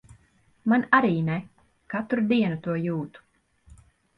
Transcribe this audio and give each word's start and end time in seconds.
Man 0.73 0.85
arī 0.99 1.11
ne. 1.27 1.35
Katru 1.95 2.25
dienu 2.33 2.59
to 2.69 2.79
jūtu. 2.87 3.25